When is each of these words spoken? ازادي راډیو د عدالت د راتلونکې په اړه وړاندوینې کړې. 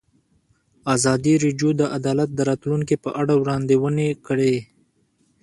ازادي 0.95 1.33
راډیو 1.43 1.69
د 1.79 1.81
عدالت 1.97 2.29
د 2.33 2.39
راتلونکې 2.49 2.95
په 3.03 3.09
اړه 3.21 3.33
وړاندوینې 3.41 4.09
کړې. 4.25 4.55